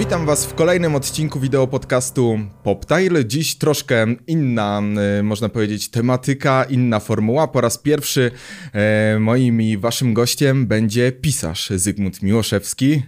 [0.00, 3.24] Witam Was w kolejnym odcinku wideo podcastu PopTile.
[3.24, 4.82] Dziś troszkę inna,
[5.18, 7.48] y, można powiedzieć, tematyka, inna formuła.
[7.48, 8.30] Po raz pierwszy
[8.72, 13.02] e, moim i Waszym gościem będzie pisarz Zygmunt Miłoszewski.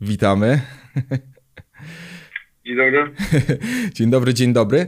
[0.00, 0.60] Witamy.
[2.68, 3.10] Dzień dobry.
[3.94, 4.86] Dzień dobry, dzień dobry.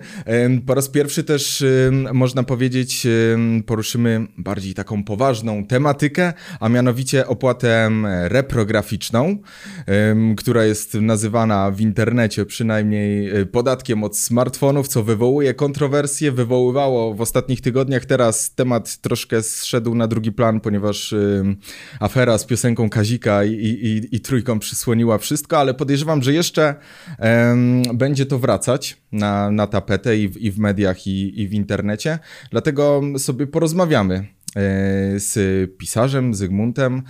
[0.67, 1.65] Po raz pierwszy też
[2.13, 3.07] można powiedzieć,
[3.67, 7.91] poruszymy bardziej taką poważną tematykę, a mianowicie opłatę
[8.23, 9.39] reprograficzną,
[10.37, 17.21] która jest nazywana w internecie przynajmniej e, podatkiem od smartfonów, co wywołuje kontrowersje, wywoływało w
[17.21, 18.05] ostatnich tygodniach.
[18.05, 21.15] Teraz temat troszkę zszedł na drugi plan, ponieważ
[22.01, 26.75] afera z piosenką Kazika i, i, i trójką przysłoniła wszystko, ale podejrzewam, że jeszcze
[27.95, 32.19] będzie to wracać na, na tapetę i w, i w mediach, i, i w internecie.
[32.51, 34.25] Dlatego sobie porozmawiamy e,
[35.17, 35.37] z
[35.79, 37.03] pisarzem Zygmuntem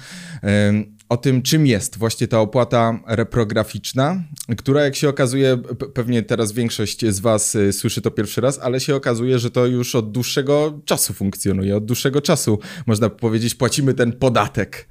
[1.11, 4.23] o tym, czym jest właśnie ta opłata reprograficzna,
[4.57, 5.59] która jak się okazuje,
[5.95, 9.67] pewnie teraz większość z Was e, słyszy to pierwszy raz, ale się okazuje, że to
[9.67, 11.77] już od dłuższego czasu funkcjonuje.
[11.77, 14.89] Od dłuższego czasu, można powiedzieć, płacimy ten podatek.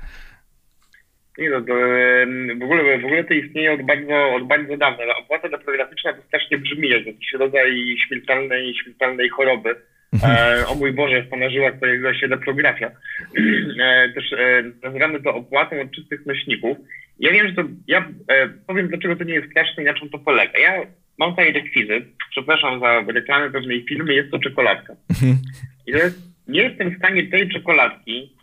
[1.40, 1.74] Nie no, to
[2.60, 5.06] w ogóle, w ogóle to istnieje od bardzo, od bardzo dawna.
[5.06, 9.76] No, opłata deprograficzna to strasznie brzmi jak jakiś rodzaj śmiertelnej, śmiertelnej choroby.
[10.14, 10.60] Mhm.
[10.60, 12.92] E, o mój Boże, żyłach pojawiła się deprografia.
[13.82, 16.78] E, też e, nazywamy to opłatą od czystych nośników.
[17.20, 20.10] Ja wiem, że to, ja e, powiem dlaczego to nie jest straszne i na czym
[20.10, 20.60] to polega.
[20.60, 20.86] Ja
[21.18, 24.96] mam tutaj rekwizyt, przepraszam za reklamę pewnej firmy, jest to czekoladka.
[25.10, 25.38] Mhm.
[25.88, 28.40] I to jest, nie jestem w stanie tej czekoladki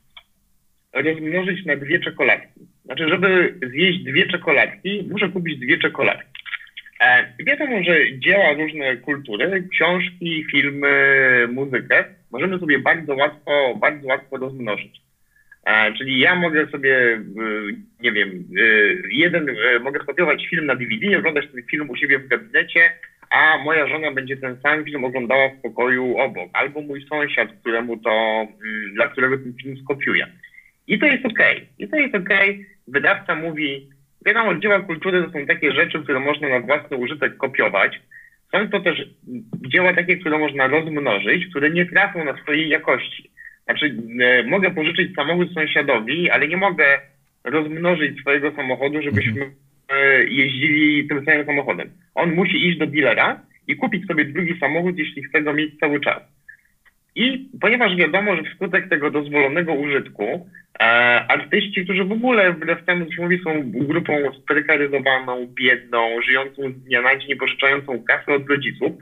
[0.92, 2.55] rozmnożyć na dwie czekoladki.
[2.86, 6.42] Znaczy, żeby zjeść dwie czekoladki, muszę kupić dwie czekoladki.
[7.00, 10.88] E, wiadomo, że dzieła różne kultury, książki, filmy,
[11.52, 15.00] muzykę możemy sobie bardzo łatwo, bardzo łatwo rozmnożyć.
[15.66, 17.20] E, czyli ja mogę sobie, e,
[18.00, 18.28] nie wiem,
[18.58, 18.62] e,
[19.10, 22.92] jeden, e, mogę skopiować film na DVD, oglądać ten film u siebie w gabinecie,
[23.30, 27.96] a moja żona będzie ten sam film oglądała w pokoju obok, albo mój sąsiad, któremu
[27.96, 30.26] to, mm, dla którego ten film skopiuje.
[30.86, 31.56] I to jest okej.
[31.56, 31.66] Okay.
[31.78, 32.50] I to jest okej.
[32.50, 32.75] Okay.
[32.88, 33.88] Wydawca mówi,
[34.26, 38.00] wiadomo, dzieła kultury to są takie rzeczy, które można na własny użytek kopiować.
[38.52, 39.08] Są to też
[39.68, 43.30] dzieła takie, które można rozmnożyć, które nie trafią na swojej jakości.
[43.64, 47.00] Znaczy, e, mogę pożyczyć samochód sąsiadowi, ale nie mogę
[47.44, 49.52] rozmnożyć swojego samochodu, żebyśmy mhm.
[49.88, 51.90] e, jeździli tym samym samochodem.
[52.14, 56.00] On musi iść do dealera i kupić sobie drugi samochód, jeśli chce go mieć cały
[56.00, 56.35] czas.
[57.16, 60.48] I ponieważ wiadomo, że wskutek tego dozwolonego użytku
[60.80, 60.82] e,
[61.28, 64.12] artyści, którzy w ogóle wbrew temu, co mówi, są grupą
[64.42, 68.92] sprekaryzowaną, biedną, żyjącą z dnia na dzień, pożyczającą kasę od rodziców,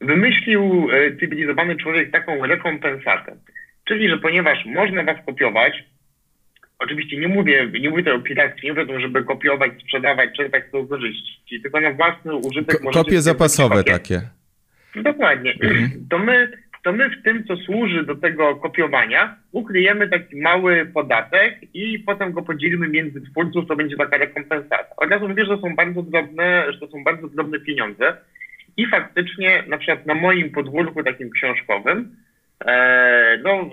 [0.00, 3.36] wymyślił e, cywilizowany człowiek taką rekompensatę.
[3.84, 5.84] Czyli, że ponieważ można was kopiować,
[6.78, 10.62] oczywiście nie mówię, nie mówię o piracji, nie mówię o tym, żeby kopiować, sprzedawać, czerpać
[10.68, 14.20] z tego korzyści, tylko na własny użytek Ko Kopie zapasowe takie.
[14.94, 15.52] Dokładnie.
[15.62, 16.06] Mhm.
[16.10, 16.50] To my
[16.88, 22.32] to my w tym, co służy do tego kopiowania, ukryjemy taki mały podatek i potem
[22.32, 24.96] go podzielimy między twórców, to będzie taka rekompensata.
[24.96, 28.16] Od razu mówię, że to są bardzo drobne, że to są bardzo drobne pieniądze
[28.76, 32.16] i faktycznie na przykład na moim podwórku takim książkowym,
[32.64, 33.68] e, no, e,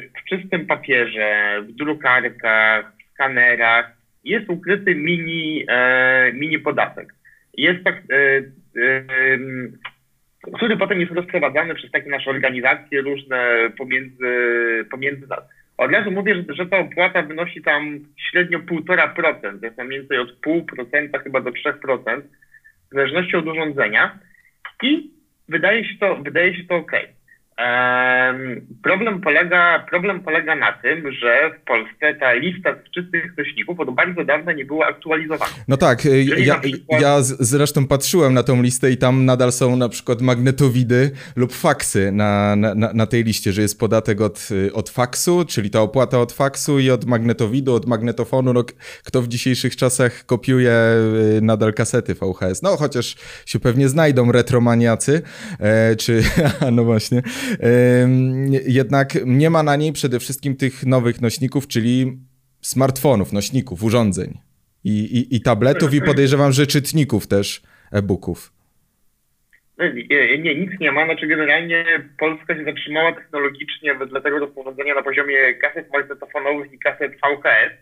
[0.00, 3.92] w czystym papierze, w drukarkach, w skanerach
[4.24, 7.14] jest ukryty mini, e, mini podatek.
[7.56, 8.02] Jest tak,
[10.70, 14.26] który potem jest rozprowadzany przez takie nasze organizacje różne pomiędzy,
[14.90, 15.40] pomiędzy nas.
[15.76, 17.98] Od razu mówię, że, że ta opłata wynosi tam
[18.30, 22.22] średnio 1,5%, jest tam więcej od 0,5% chyba do 3%,
[22.90, 24.18] w zależności od urządzenia
[24.82, 25.10] i
[25.48, 26.92] wydaje się to, wydaje się to ok.
[28.82, 33.94] Problem polega, problem polega na tym, że w Polsce ta lista z czystych nośników od
[33.94, 35.52] bardzo dawna nie była aktualizowana.
[35.68, 37.00] No tak, y, ja, przykład...
[37.00, 42.12] ja zresztą patrzyłem na tą listę i tam nadal są na przykład magnetowidy lub faksy
[42.12, 46.18] na, na, na tej liście, że jest podatek od, y, od faksu, czyli ta opłata
[46.20, 48.52] od faksu i od magnetowidu, od magnetofonu.
[48.52, 48.64] No,
[49.04, 50.72] kto w dzisiejszych czasach kopiuje
[51.38, 52.62] y, nadal kasety VHS?
[52.62, 55.22] No chociaż się pewnie znajdą retromaniacy,
[55.60, 56.22] e, czy,
[56.76, 57.22] no właśnie,
[58.66, 62.18] jednak nie ma na niej przede wszystkim tych nowych nośników, czyli
[62.60, 64.38] smartfonów, nośników, urządzeń
[64.84, 67.62] i, i, i tabletów i podejrzewam, że czytników też
[67.92, 68.52] e-booków.
[70.10, 71.04] Nie, nie, nic nie ma.
[71.04, 71.84] Znaczy generalnie
[72.18, 77.72] Polska się zatrzymała technologicznie wedle tego rozporządzenia na poziomie kaset magnetofonowych i kaset VHS,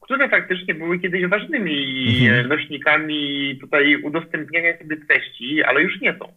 [0.00, 2.48] które faktycznie były kiedyś ważnymi mhm.
[2.48, 6.32] nośnikami tutaj udostępniania sobie treści, ale już nie są.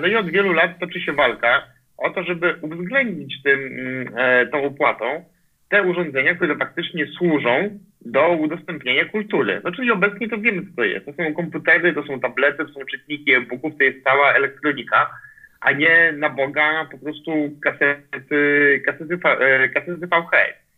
[0.00, 1.62] No i od wielu lat toczy się walka
[1.98, 5.24] o to, żeby uwzględnić tym, mm, e, tą opłatą
[5.68, 9.60] te urządzenia, które faktycznie służą do udostępniania kultury.
[9.64, 11.06] No czyli obecnie to wiemy, co to jest.
[11.06, 15.10] To są komputery, to są tablety, to są czytniki e-booków, to jest cała elektronika,
[15.60, 17.30] a nie na Boga po prostu
[17.62, 20.68] kasety, kasety, e, kasety VHS.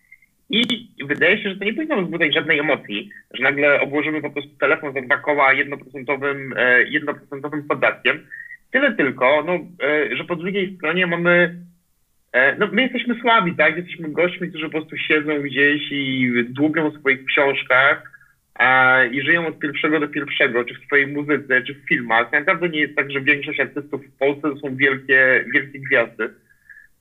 [0.50, 4.50] I wydaje się, że to nie powinno wzbudzać żadnej emocji, że nagle obłożymy po prostu
[4.60, 8.26] telefon za dwa koła jednoprocentowym, e, jednoprocentowym podatkiem.
[8.72, 9.58] Tyle tylko, no,
[10.16, 11.60] że po drugiej stronie mamy
[12.32, 13.76] E, no, my jesteśmy słabi, tak?
[13.76, 18.02] Jesteśmy gośćmi, którzy po prostu siedzą gdzieś i dłubią swoich książkach
[18.54, 22.32] a, i żyją od pierwszego do pierwszego, czy w swojej muzyce, czy w filmach.
[22.32, 26.30] Naprawdę nie jest tak, że większość artystów w Polsce to są wielkie, wielkie gwiazdy.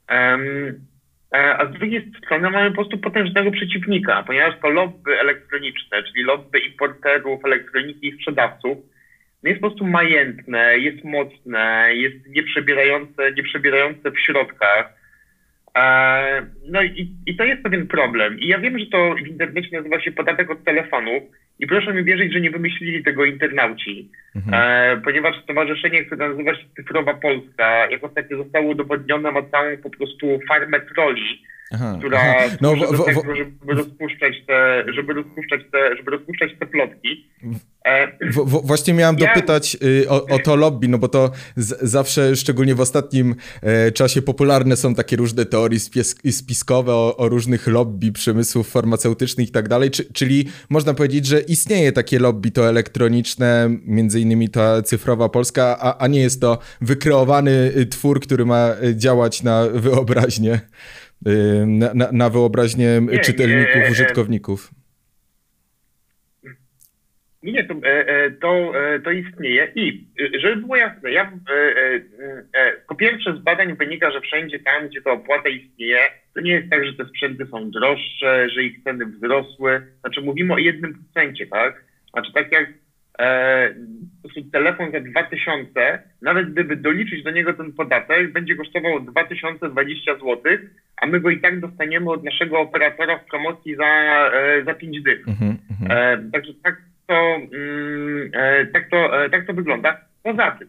[0.09, 0.41] Um,
[1.31, 6.59] a z drugiej strony mamy po prostu potężnego przeciwnika, ponieważ to lobby elektroniczne, czyli lobby
[6.59, 8.77] importerów elektroniki i sprzedawców,
[9.43, 14.93] jest po prostu majętne, jest mocne, jest nieprzebierające, nieprzebierające w środkach.
[15.77, 18.39] E, no i, i to jest pewien problem.
[18.39, 21.11] I ja wiem, że to w internecie nazywa się podatek od telefonu
[21.59, 24.63] i proszę mi wierzyć, że nie wymyślili tego internauci, mhm.
[24.63, 29.89] e, ponieważ stowarzyszenie, które nazywa się Cyfrowa Polska, jak ostatnio zostało udowodnione, ma całą po
[29.89, 32.57] prostu farmę troli, Aha, która aha.
[32.61, 37.29] No, w, w, tego, żeby rozpuszczać te, żeby rozpuszczać te, żeby rozpuszczać te plotki.
[37.85, 39.27] E, w, właśnie miałem ja...
[39.27, 43.91] dopytać y, o, o, to lobby, no bo to z, zawsze, szczególnie w ostatnim e,
[43.91, 49.51] czasie popularne są takie różne teorie spis, spiskowe o, o, różnych lobby przemysłów farmaceutycznych i
[49.51, 55.29] tak dalej, czyli można powiedzieć, że istnieje takie lobby to elektroniczne, między innymi ta cyfrowa
[55.29, 60.59] Polska, a, a nie jest to wykreowany y, twór, który ma y, działać na wyobraźnię
[61.65, 64.71] na, na, na wyobraźnię nie, czytelników, nie, użytkowników.
[67.43, 70.07] Nie, to, e, e, to, e, to istnieje i
[70.39, 71.31] żeby było jasne, ja
[72.87, 75.99] po pierwsze z badań wynika, że wszędzie tam, gdzie ta opłata istnieje,
[76.35, 79.81] to nie jest tak, że te sprzęty są droższe, że ich ceny wzrosły.
[79.99, 81.83] Znaczy mówimy o jednym procencie, tak?
[82.13, 82.73] Znaczy tak jak
[83.19, 83.73] e,
[84.51, 90.37] telefon za 2000, nawet gdyby doliczyć do niego ten podatek, będzie kosztował 2020 zł,
[91.01, 93.85] a my go i tak dostaniemy od naszego operatora w promocji za,
[94.33, 95.27] e, za 5 dych.
[95.27, 95.91] Mm -hmm.
[95.91, 100.01] e, także tak to, mm, e, tak, to, e, tak to wygląda.
[100.23, 100.67] Poza tym,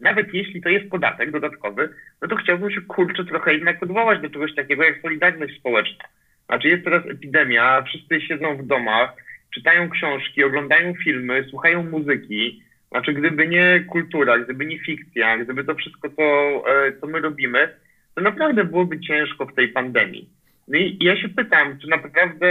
[0.00, 1.88] nawet jeśli to jest podatek dodatkowy,
[2.22, 6.04] no to chciałbym się kurczę trochę jednak odwołać do czegoś takiego jak solidarność społeczna.
[6.46, 9.16] Znaczy jest teraz epidemia, wszyscy siedzą w domach,
[9.54, 12.62] czytają książki, oglądają filmy, słuchają muzyki.
[12.90, 16.22] Znaczy, gdyby nie kultura, gdyby nie fikcja, gdyby to wszystko, co,
[16.70, 17.68] e, co my robimy,
[18.14, 20.28] to naprawdę byłoby ciężko w tej pandemii.
[20.68, 22.46] No i ja się pytam, czy naprawdę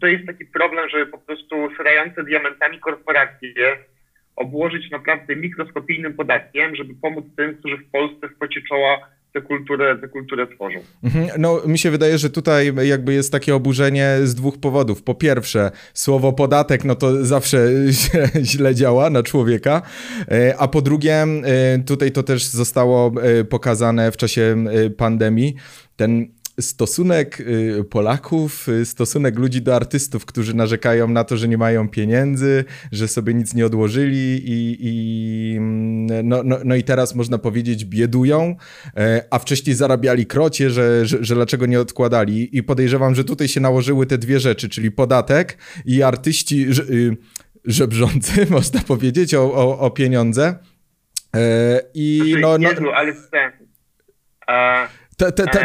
[0.00, 3.76] to jest taki problem, żeby po prostu szrające diamentami korporacje
[4.36, 9.98] obłożyć naprawdę mikroskopijnym podatkiem, żeby pomóc tym, którzy w Polsce w pocie czoła tę kulturę,
[9.98, 10.78] tę kulturę tworzą.
[11.04, 11.28] Mhm.
[11.38, 15.02] No, mi się wydaje, że tutaj jakby jest takie oburzenie z dwóch powodów.
[15.02, 17.68] Po pierwsze, słowo podatek, no to zawsze
[18.52, 19.82] źle działa na człowieka,
[20.30, 24.64] e, a po drugie, e, tutaj to też zostało e, pokazane w czasie
[24.96, 25.54] pandemii,
[25.96, 26.28] ten
[26.60, 31.88] stosunek y, Polaków, y, stosunek ludzi do artystów, którzy narzekają na to, że nie mają
[31.88, 37.38] pieniędzy, że sobie nic nie odłożyli i, i mm, no, no, no, i teraz można
[37.38, 38.56] powiedzieć biedują,
[38.96, 43.48] e, a wcześniej zarabiali krocie, że, że, że dlaczego nie odkładali i podejrzewam, że tutaj
[43.48, 47.16] się nałożyły te dwie rzeczy, czyli podatek i artyści y,
[47.64, 50.58] żebrzący, można powiedzieć, o, o, o pieniądze.
[51.36, 53.14] E, I znaczy, no, no, Jezu, ale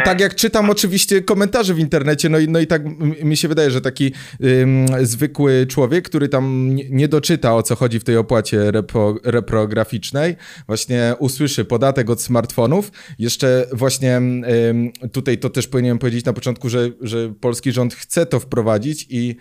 [0.04, 2.82] tak jak czytam oczywiście komentarze w internecie, no i, no i tak
[3.24, 4.12] mi się wydaje, że taki
[4.44, 10.36] ym, zwykły człowiek, który tam nie doczyta o co chodzi w tej opłacie repro, reprograficznej,
[10.66, 12.92] właśnie usłyszy podatek od smartfonów.
[13.18, 18.26] Jeszcze właśnie ym, tutaj to też powinienem powiedzieć na początku, że, że polski rząd chce
[18.26, 19.36] to wprowadzić i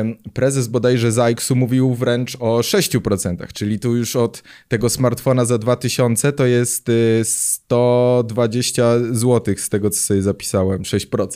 [0.00, 5.58] ym, prezes bodajże Zajksu mówił wręcz o 6%, czyli tu już od tego smartfona za
[5.58, 6.88] 2000 to jest
[7.24, 11.26] 120 y, zł z tego, co sobie zapisałem, 6%.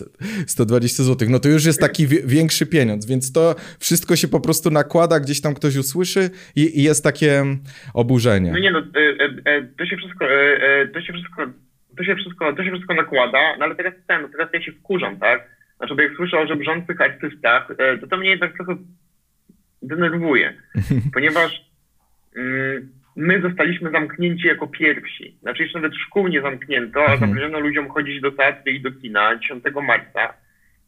[0.46, 1.28] 120 zł.
[1.30, 5.40] No to już jest taki większy pieniądz, więc to wszystko się po prostu nakłada, gdzieś
[5.40, 7.44] tam ktoś usłyszy i, i jest takie
[7.94, 8.50] oburzenie.
[8.52, 8.82] No nie no, e,
[9.24, 10.26] e, e, to się wszystko,
[10.94, 11.46] to się wszystko,
[11.96, 14.72] to się wszystko, to się wszystko nakłada, no ale teraz ten, no teraz ja się
[14.72, 15.48] wkurzam, tak?
[15.76, 17.68] Znaczy, bo jak słyszę o żebrzących artystach,
[18.00, 18.76] to to mnie jednak trochę
[19.82, 20.54] denerwuje,
[21.14, 21.64] ponieważ
[22.36, 25.36] mm, my zostaliśmy zamknięci jako pierwsi.
[25.42, 27.62] Znaczy jeszcze nawet szkół nie zamknięto, a mhm.
[27.62, 30.34] ludziom chodzić do teatru i do kina 10 marca.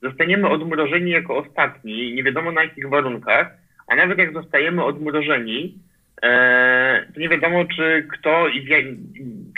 [0.02, 3.50] Zostaniemy odmrożeni jako ostatni, nie wiadomo na jakich warunkach,
[3.88, 5.78] a nawet jak zostajemy odmrożeni,
[6.22, 8.68] e, to nie wiadomo, czy kto i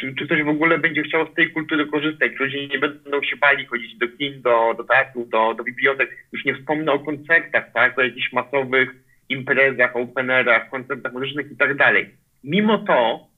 [0.00, 2.32] czy, czy ktoś w ogóle będzie chciał z tej kultury korzystać.
[2.40, 6.10] Ludzie nie będą się bali chodzić do kin, do, do teatrów, do, do bibliotek.
[6.32, 7.98] Już nie wspomnę o koncertach, tak?
[7.98, 8.94] O jakichś masowych
[9.28, 12.10] imprezach, openerach, koncertach muzycznych i tak dalej.
[12.44, 13.28] Mimo to,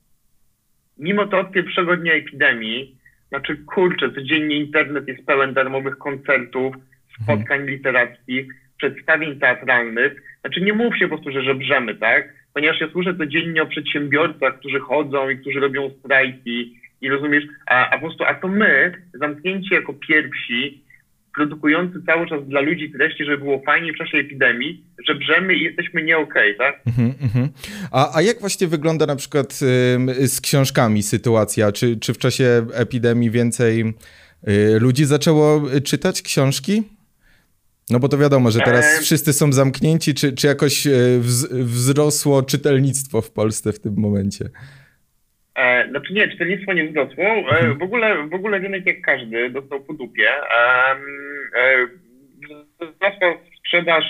[0.99, 2.97] mimo to od pierwszego dnia epidemii,
[3.29, 6.75] znaczy kurczę, codziennie internet jest pełen darmowych koncertów,
[7.23, 10.23] spotkań literackich, przedstawień teatralnych.
[10.41, 12.35] Znaczy nie mów się po prostu, że żebrzemy, tak?
[12.55, 17.91] Ponieważ ja słyszę codziennie o przedsiębiorcach, którzy chodzą i którzy robią strajki i rozumiesz, a,
[17.91, 20.85] a po prostu, a to my, zamknięci jako pierwsi,
[21.35, 25.63] produkujący cały czas dla ludzi treści, żeby było fajnie w czasie epidemii, że brzemy i
[25.63, 26.83] jesteśmy nie okej, okay, tak?
[26.99, 27.49] Mm -hmm.
[27.93, 29.61] a, a jak właśnie wygląda na przykład
[30.23, 31.73] y, z książkami sytuacja?
[31.73, 33.85] Czy, czy w czasie epidemii więcej
[34.49, 36.83] y, ludzi zaczęło czytać książki?
[37.91, 40.89] No bo to wiadomo, że teraz wszyscy są zamknięci, czy, czy jakoś
[41.21, 44.51] wz, wzrosło czytelnictwo w Polsce w tym momencie?
[45.61, 47.25] E, znaczy nie, czytelnictwo nie wzrosło.
[47.25, 47.79] E, mhm.
[47.79, 50.29] w, ogóle, w ogóle rynek jak każdy dostał po dupie.
[50.29, 50.97] E,
[51.61, 51.87] e,
[52.81, 54.05] wzrosła sprzedaż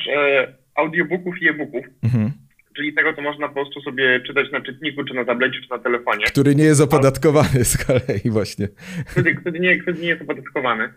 [0.75, 1.87] audiobooków i e-booków.
[2.03, 2.33] Mhm.
[2.77, 5.79] Czyli tego, co można po prostu sobie czytać na czytniku, czy na tablecie, czy na
[5.79, 6.25] telefonie.
[6.25, 8.69] Który nie jest opodatkowany z kolei właśnie.
[9.11, 10.89] Który, który, nie, który nie jest opodatkowany.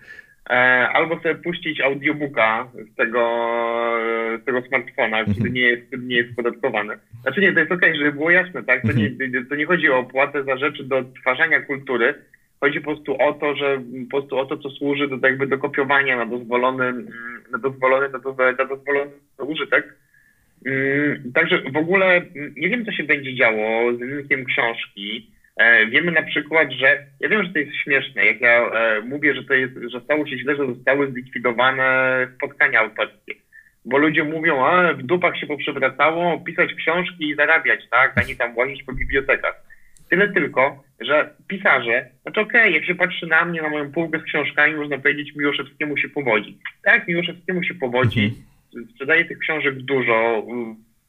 [0.49, 0.53] E,
[0.89, 3.19] albo sobie puścić audiobooka z tego,
[4.41, 5.53] z tego smartfona, który mhm.
[5.53, 6.93] nie jest, nie jest podatkowany.
[7.21, 8.81] Znaczy nie, to jest okej, okay, żeby było jasne, tak?
[8.81, 9.45] To nie, mhm.
[9.49, 12.13] to nie chodzi o opłatę za rzeczy do odtwarzania kultury,
[12.59, 15.57] chodzi po prostu o to, że po prostu o to, co służy do, jakby do
[15.57, 16.93] kopiowania na dozwolony,
[17.51, 19.95] na dozwolony, na dozwolony, na dozwolony użytek.
[20.65, 22.21] Mm, także w ogóle
[22.57, 25.31] nie wiem, co się będzie działo z rynkiem książki.
[25.57, 29.35] E, wiemy na przykład, że ja wiem, że to jest śmieszne, jak ja e, mówię,
[29.35, 33.33] że to jest, że stało się źle, że zostały zlikwidowane spotkania autorskie.
[33.85, 38.35] Bo ludzie mówią, a w dupach się poprzewracało, pisać książki i zarabiać, tak, a nie
[38.35, 39.63] tam łazić po bibliotekach.
[40.09, 44.19] Tyle tylko, że pisarze, znaczy okej, okay, jak się patrzy na mnie, na moją półkę
[44.19, 46.57] z książkami, można powiedzieć, Miłoszewskiemu się powodzi.
[46.83, 48.35] Tak, Miłoszewskiemu się powodzi,
[48.75, 48.93] mhm.
[48.93, 50.45] sprzedaje tych książek dużo,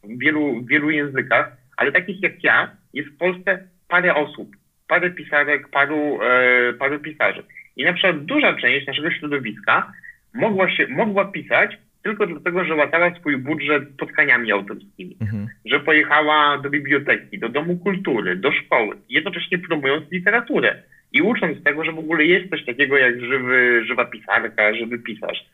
[0.04, 4.56] w wielu, w wielu językach, ale takich jak ja jest w Polsce parę osób,
[4.88, 7.42] parę pisarek, paru, e, paru pisarzy.
[7.76, 9.92] I na przykład duża część naszego środowiska
[10.34, 15.48] mogła, się, mogła pisać tylko dlatego, że łatała swój budżet spotkaniami autorskimi, mhm.
[15.64, 20.82] że pojechała do biblioteki, do domu kultury, do szkoły, jednocześnie promując literaturę
[21.12, 25.44] i ucząc tego, że w ogóle jest coś takiego jak żywy, żywa pisarka, żywy pisarz.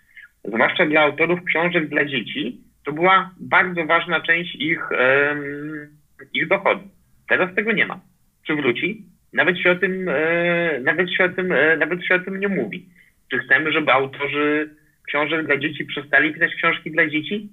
[0.44, 5.88] Zwłaszcza dla autorów książek dla dzieci, to była bardzo ważna część ich, um,
[6.34, 6.82] ich dochodu.
[7.28, 8.09] Teraz tego nie ma
[8.42, 12.40] przywróci, nawet się o tym, e, nawet się o tym, e, nawet się o tym
[12.40, 12.88] nie mówi.
[13.30, 14.70] Czy chcemy, żeby autorzy
[15.08, 17.48] książek dla dzieci przestali pisać książki dla dzieci?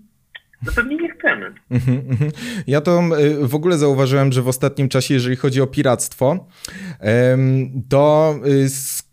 [0.65, 1.53] No pewnie nie chcemy.
[1.71, 2.31] Mhm, mhm.
[2.67, 6.47] Ja to e, w ogóle zauważyłem, że w ostatnim czasie, jeżeli chodzi o piractwo,
[7.89, 8.35] to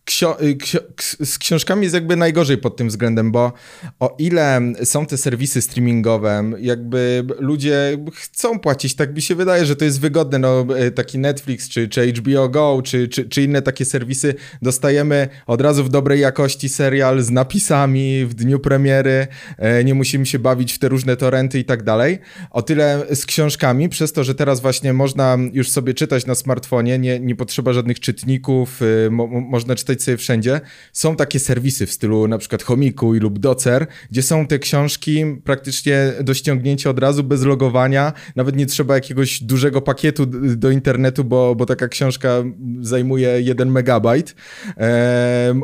[0.05, 0.81] ksio y, ksio
[1.25, 3.53] z książkami jest jakby najgorzej pod tym względem, bo
[4.01, 9.77] o ile są te serwisy streamingowe, jakby ludzie chcą płacić, tak mi się wydaje, że
[9.77, 13.63] to jest wygodne, no y, taki Netflix, czy, czy HBO Go, czy, czy, czy inne
[13.63, 19.27] takie serwisy, dostajemy od razu w dobrej jakości serial z napisami w dniu premiery,
[19.59, 22.19] e, nie musimy się bawić w te różne torenty i tak dalej.
[22.51, 26.99] O tyle z książkami, przez to, że teraz właśnie można już sobie czytać na smartfonie,
[26.99, 30.61] nie, nie potrzeba żadnych czytników, y, mo można czytać sobie wszędzie,
[30.93, 36.13] są takie serwisy w stylu na przykład Chomiku lub Docer, gdzie są te książki praktycznie
[36.23, 41.55] do ściągnięcia od razu, bez logowania, nawet nie trzeba jakiegoś dużego pakietu do internetu, bo,
[41.55, 42.45] bo taka książka
[42.81, 44.35] zajmuje 1 megabajt.
[44.79, 45.61] E,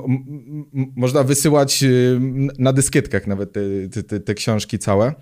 [0.96, 2.20] można wysyłać y,
[2.58, 5.14] na dyskietkach nawet te, te, te książki całe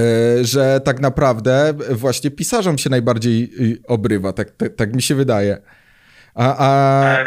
[0.00, 5.14] e, że tak naprawdę właśnie pisarzom się najbardziej y, obrywa, tak, tak, tak mi się
[5.14, 5.58] wydaje.
[6.36, 7.24] A, a,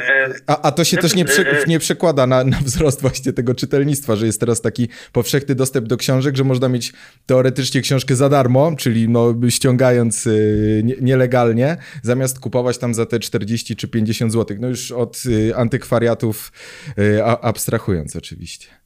[0.47, 4.15] a, a to się też nie, przy, nie przekłada na, na wzrost właśnie tego czytelnictwa,
[4.15, 6.93] że jest teraz taki powszechny dostęp do książek, że można mieć
[7.25, 13.75] teoretycznie książkę za darmo, czyli no, ściągając y, nielegalnie, zamiast kupować tam za te 40
[13.75, 14.57] czy 50 zł.
[14.59, 16.51] No już od y, antykwariatów
[16.99, 18.78] y, abstrahując oczywiście.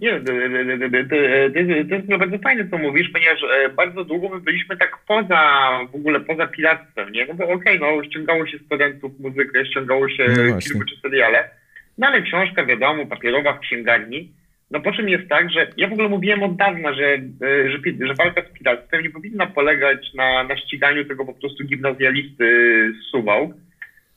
[0.00, 0.32] Nie, to,
[1.94, 6.20] jest bardzo fajne, co mówisz, ponieważ e, bardzo długo my byliśmy tak poza, w ogóle
[6.20, 7.26] poza piractwem, nie?
[7.26, 11.50] No bo okej, okay, no ściągało się studentów muzykę, ściągało się no filmy czy seriale,
[11.98, 14.28] no ale książka, wiadomo, papierowa w księgarni,
[14.70, 17.78] no po czym jest tak, że ja w ogóle mówiłem od dawna, że, e, że,
[18.06, 22.44] że walka z piractwem nie powinna polegać na, na ściganiu tego po prostu gimnazjalisty
[22.92, 23.54] z Suwał,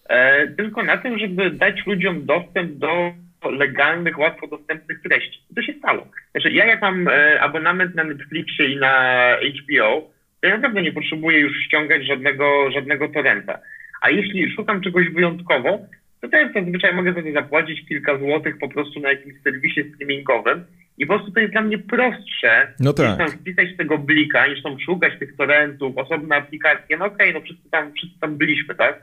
[0.10, 3.14] e, tylko na tym, żeby dać ludziom dostęp do
[3.52, 5.40] legalnych, łatwo dostępnych treści.
[5.52, 6.08] I to się stało.
[6.32, 10.10] Znaczy, ja jak mam e, abonament na Netflixie i na HBO,
[10.42, 13.60] to ja naprawdę nie potrzebuję już ściągać żadnego, żadnego torrenta.
[14.02, 15.80] A jeśli szukam czegoś wyjątkowo,
[16.22, 20.66] to też zazwyczaj mogę sobie zapłacić kilka złotych po prostu na jakimś serwisie streamingowym
[20.98, 23.08] i po prostu to jest dla mnie prostsze, no tak.
[23.08, 27.34] niż tam wpisać tego blika, niż tam szukać tych torrentów, osobna aplikacja, no okej, okay,
[27.34, 29.02] no wszyscy tam, wszyscy tam byliśmy, tak?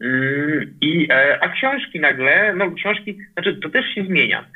[0.00, 4.46] Mm, I, e, a książki nagle, no książki, znaczy to też się zmienia.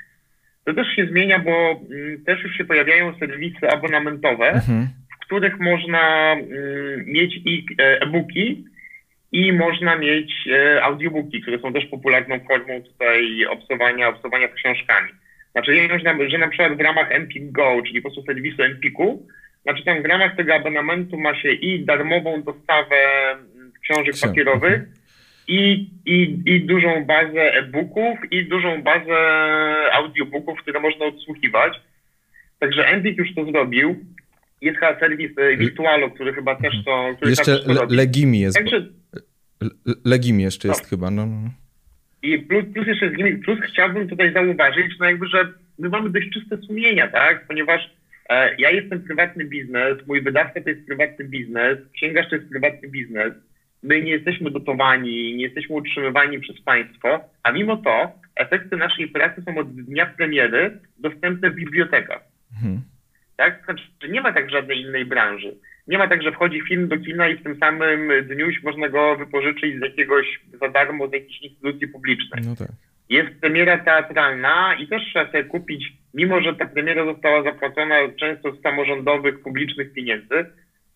[0.65, 4.89] To też się zmienia, bo mm, też już się pojawiają serwisy abonamentowe, mhm.
[5.17, 8.65] w których można mm, mieć i e, e-booki
[9.33, 15.11] i można mieć e, audiobooki, które są też popularną formą tutaj obsowania, obsowania książkami.
[15.53, 19.27] Znaczy, ja że na przykład w ramach Empik Go, czyli po prostu serwisu Empiku,
[19.63, 22.97] znaczy tam w ramach tego abonamentu ma się i darmową dostawę
[23.83, 24.83] książek papierowych,
[25.49, 29.17] i, i, i dużą bazę e-booków, i dużą bazę
[29.93, 31.81] audiobooków, które można odsłuchiwać.
[32.59, 33.97] Także Empik już to zrobił.
[34.61, 37.15] Jest chyba serwis e, Virtualo, który chyba też to.
[37.23, 38.57] Jeszcze to le Legimi jest.
[38.57, 38.87] Także,
[40.05, 40.89] Legimi jeszcze jest no.
[40.89, 41.11] chyba.
[41.11, 41.51] No, no.
[42.23, 43.11] I plus, plus jeszcze
[43.45, 47.47] plus chciałbym tutaj zauważyć, no jakby, że my mamy dość czyste sumienia, tak?
[47.47, 47.91] Ponieważ
[48.29, 52.89] e, ja jestem prywatny biznes, mój wydawca to jest prywatny biznes, księgarz to jest prywatny
[52.89, 53.33] biznes
[53.83, 59.43] my nie jesteśmy dotowani, nie jesteśmy utrzymywani przez państwo, a mimo to efekty naszej pracy
[59.43, 62.23] są od dnia premiery dostępne w bibliotekach.
[62.57, 62.83] Mhm.
[63.37, 63.65] Tak?
[63.65, 65.55] Znaczy, nie ma tak żadnej innej branży.
[65.89, 69.17] Nie ma tak, że wchodzi film do kina i w tym samym dniu można go
[69.17, 72.43] wypożyczyć z jakiegoś za darmo z jakiejś instytucji publicznej.
[72.47, 72.69] No tak.
[73.09, 78.53] Jest premiera teatralna i też trzeba sobie kupić, mimo że ta premiera została zapłacona często
[78.53, 80.47] z samorządowych, publicznych pieniędzy,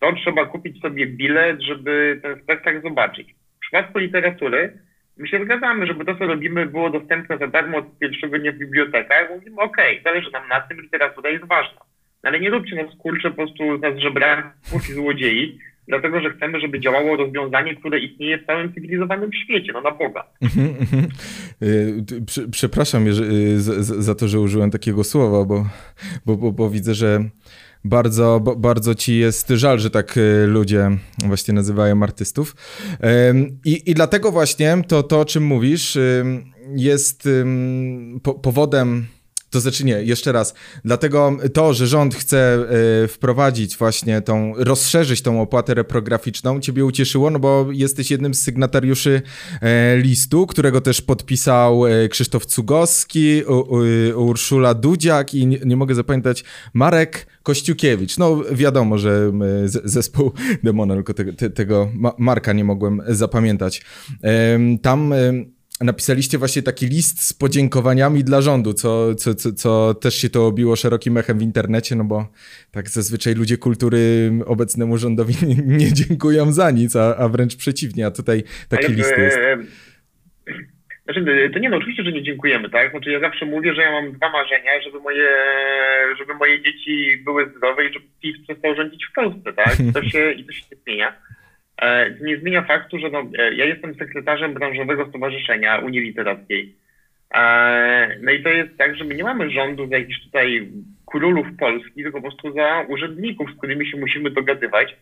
[0.03, 3.35] to trzeba kupić sobie bilet, żeby ten spektakl zobaczyć.
[3.57, 4.79] W przypadku literatury
[5.17, 8.55] my się zgadzamy, żeby to, co robimy, było dostępne za darmo od pierwszego dnia w
[8.55, 9.29] bibliotekach.
[9.29, 11.81] Mówimy, okej, zależy nam na tym, literatura jest ważna.
[12.23, 16.59] No ale nie róbcie nas kurczę po prostu nas żebraków i złodziei, dlatego że chcemy,
[16.59, 20.23] żeby działało rozwiązanie, które istnieje w całym cywilizowanym świecie, no na Boga.
[20.41, 21.07] Mhm, mhm.
[21.61, 23.13] Y, przepraszam y,
[23.81, 25.65] za to, że użyłem takiego słowa, bo,
[26.25, 27.19] bo, bo, bo widzę, że
[27.83, 32.55] bardzo, bardzo ci jest żal, że tak y, ludzie właśnie nazywają artystów.
[33.65, 35.97] I, i dlatego właśnie to, to, o czym mówisz,
[36.75, 37.29] jest
[38.41, 39.05] powodem
[39.53, 40.53] to znaczy nie, jeszcze raz.
[40.85, 42.65] Dlatego to, że rząd chce
[43.03, 48.41] y, wprowadzić właśnie tą, rozszerzyć tą opłatę reprograficzną, ciebie ucieszyło, no bo jesteś jednym z
[48.41, 49.21] sygnatariuszy
[49.55, 53.43] y, listu, którego też podpisał y, Krzysztof Cugowski,
[54.15, 58.17] Urszula Dudziak i nie, nie, mogę zapamiętać Marek Kościukiewicz.
[58.17, 59.31] No wiadomo, że
[59.83, 60.31] zespół
[60.63, 63.81] Demona, tylko te, te, tego Marka nie mogłem zapamiętać.
[64.81, 65.13] Tam
[65.81, 70.47] napisaliście właśnie taki list z podziękowaniami dla rządu, co, co, co, co, też się to
[70.47, 72.27] obiło szerokim echem w internecie, no bo
[72.71, 78.05] tak zazwyczaj ludzie kultury obecnemu rządowi nie, nie dziękują za nic, a, a, wręcz przeciwnie,
[78.05, 79.37] a tutaj taki Ale, list jest.
[79.37, 79.57] E,
[81.05, 82.91] znaczy, to nie no, oczywiście, że nie dziękujemy, tak?
[82.91, 85.29] Znaczy ja zawsze mówię, że ja mam dwa marzenia, żeby moje,
[86.17, 89.79] żeby moje dzieci były zdrowe i żeby PiS przestał rządzić w Polsce, tak?
[89.79, 91.13] I to się, i to się nie zmienia.
[91.81, 96.75] E, nie zmienia faktu, że no, e, ja jestem sekretarzem branżowego stowarzyszenia Unii Literackiej.
[97.35, 100.71] E, no i to jest tak, że my nie mamy rządu za jakichś tutaj
[101.05, 104.95] królów Polski, tylko po prostu za urzędników, z którymi się musimy dogadywać,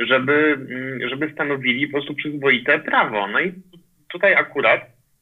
[0.00, 3.26] żeby, mm, żeby stanowili po prostu przyzwoite prawo.
[3.26, 3.52] No i
[4.08, 4.80] tutaj akurat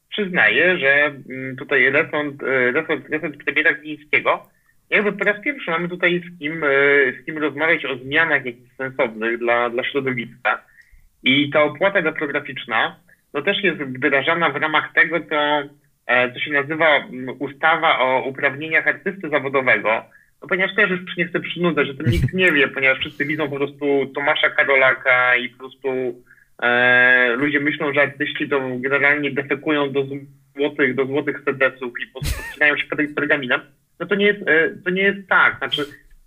[0.08, 4.48] przyznaję, że mm, tutaj resort, resort, resort premiera Glińskiego
[4.90, 6.64] jakby po raz pierwszy mamy tutaj z kim,
[7.20, 10.69] z kim rozmawiać o zmianach jakichś sensownych dla, dla środowiska.
[11.22, 12.96] I ta opłata deprograficzna
[13.35, 15.62] no też jest wdrażana w ramach tego, co,
[16.06, 17.06] e, co się nazywa
[17.38, 20.04] ustawa o uprawnieniach artysty zawodowego.
[20.42, 23.50] No ponieważ też już nie chcę przynudzać, że to nikt nie wie, ponieważ wszyscy widzą
[23.50, 25.88] po prostu Tomasza Karolaka i po prostu
[26.62, 30.06] e, ludzie myślą, że artyści to generalnie defekują do
[30.56, 33.61] złotych, do złotych sedesów i po prostu odcinają się pergaminem.
[34.00, 35.59] No to nie jest, e, to nie jest tak.
[35.59, 35.85] Znaczy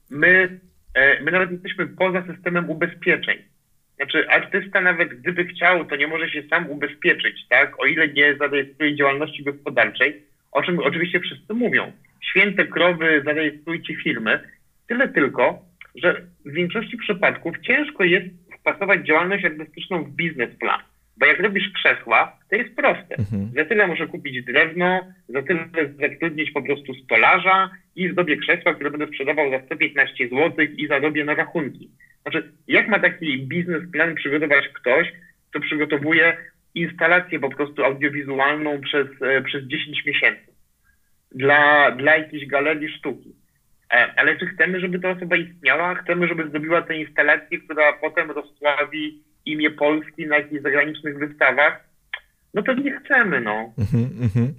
[0.09, 0.59] my,
[0.93, 3.52] e, my nawet jesteśmy poza systemem ubezpieczeń.
[3.95, 7.79] Znaczy, artysta nawet gdyby chciał, to nie może się sam ubezpieczyć, tak?
[7.79, 11.91] O ile nie zarejestruje działalności gospodarczej, o czym oczywiście wszyscy mówią.
[12.21, 14.39] Święte krowy, zarejestrujcie firmy.
[14.87, 15.59] Tyle tylko,
[15.95, 18.25] że w większości przypadków ciężko jest
[18.59, 20.79] wpasować działalność artystyczną w biznesplan.
[21.17, 23.15] Bo jak robisz krzesła, to jest proste.
[23.15, 23.51] Mhm.
[23.55, 25.65] Za tyle muszę kupić drewno, za tyle
[25.99, 31.25] zatrudnić po prostu stolarza i zrobię krzesła, które będę sprzedawał za 115 zł i zarobię
[31.25, 31.89] na rachunki.
[32.23, 35.13] Znaczy, jak ma taki biznesplan przygotować ktoś,
[35.49, 36.37] kto przygotowuje
[36.75, 40.53] instalację po prostu audiowizualną przez, e, przez 10 miesięcy
[41.31, 43.35] dla, dla jakiejś galerii sztuki?
[43.91, 45.95] E, ale czy chcemy, żeby ta osoba istniała?
[45.95, 51.83] Chcemy, żeby zdobiła tę instalację, która potem rozsławi imię Polski na jakichś zagranicznych wystawach?
[52.53, 53.73] No pewnie chcemy, no.
[53.77, 54.53] Mhm, mhm.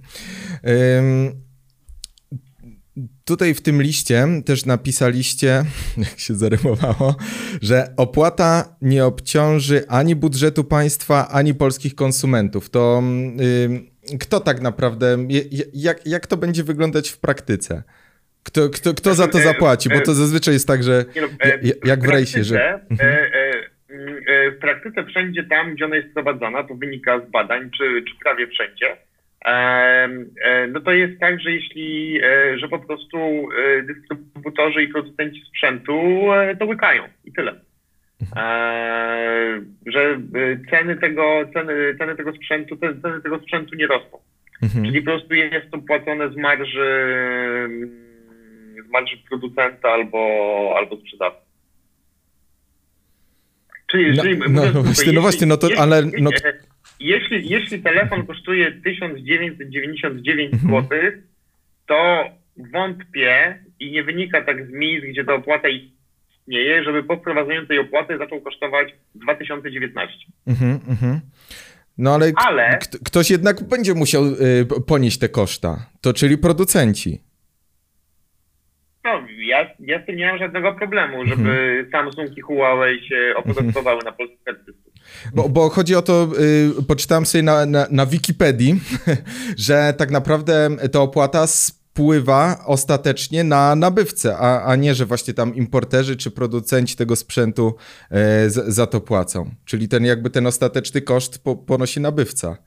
[3.25, 5.63] Tutaj w tym liście też napisaliście,
[5.97, 7.15] jak się zarymowało,
[7.61, 12.69] że opłata nie obciąży ani budżetu państwa, ani polskich konsumentów.
[12.69, 13.03] To
[13.69, 15.17] yy, kto tak naprawdę,
[15.73, 17.83] jak, jak to będzie wyglądać w praktyce?
[18.43, 19.89] Kto, kto, kto za to zapłaci?
[19.89, 21.05] Bo to zazwyczaj jest tak, że
[21.85, 22.79] jak w rejsie, że...
[22.89, 23.15] Mhm.
[24.55, 28.47] W praktyce wszędzie tam, gdzie ona jest prowadzona, to wynika z badań, czy, czy prawie
[28.47, 28.97] wszędzie,
[30.71, 35.93] no to jest tak, że jeśli, e, że po prostu e, dystrybutorzy i producenci sprzętu
[36.33, 37.55] e, to łykają i tyle.
[39.85, 40.19] Że
[40.69, 44.19] ceny tego, ceny, ceny tego sprzętu, ceny tego sprzętu nie rosną.
[44.63, 44.85] Mhm.
[44.85, 47.07] Czyli po prostu jest to płacone z marży,
[48.87, 51.45] z marży producenta albo, albo sprzedawcy.
[53.87, 56.01] Czyli, no, czyli no, no, właśnie, no właśnie, no to, ale...
[56.19, 56.37] No to
[56.99, 60.83] jeśli, jeśli telefon kosztuje 1999 mhm.
[60.83, 60.99] zł,
[61.87, 62.23] to
[62.73, 67.79] wątpię i nie wynika tak z miejsc, gdzie ta opłata istnieje, żeby po wprowadzeniu tej
[67.79, 70.17] opłaty zaczął kosztować 2019.
[70.47, 71.19] Mhm, mhm.
[71.97, 72.79] No ale, ale...
[73.05, 77.21] ktoś jednak będzie musiał y, ponieść te koszta, to czyli producenci.
[79.03, 81.91] No, ja, ja z tym nie mam żadnego problemu, żeby mhm.
[81.91, 84.13] Samsung i Huawei się opodatkowały na
[84.45, 84.84] artystów.
[85.33, 86.29] Bo, bo, chodzi o to,
[86.79, 88.79] y, poczytałem sobie na, na, na Wikipedii,
[89.57, 95.55] że tak naprawdę ta opłata spływa ostatecznie na nabywcę, a, a nie, że właśnie tam
[95.55, 97.75] importerzy czy producenci tego sprzętu
[98.11, 98.15] y,
[98.49, 99.51] z, za to płacą.
[99.65, 102.57] Czyli ten jakby ten ostateczny koszt po, ponosi nabywca.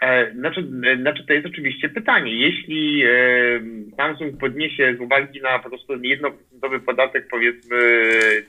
[0.00, 2.32] E, znaczy, e, znaczy, to jest oczywiście pytanie.
[2.32, 3.10] Jeśli e,
[3.96, 7.76] Samsung podniesie z uwagi na po prostu jednoprocentowy podatek, powiedzmy,